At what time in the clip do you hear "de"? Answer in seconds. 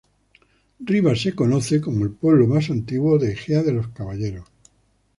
3.19-3.33, 3.61-3.73